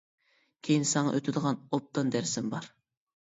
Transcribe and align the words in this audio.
كېيىن 0.67 0.85
ساڭا 0.91 1.11
ئۆتىدىغان 1.17 1.59
ئوبدان 1.77 2.09
دەرسىم 2.17 2.51
بار! 2.57 2.71